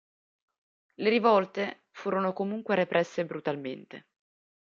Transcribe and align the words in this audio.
Le 0.95 1.09
rivolte 1.11 1.83
furono 1.91 2.33
comunque 2.33 2.73
represse 2.73 3.23
brutalmente. 3.23 4.07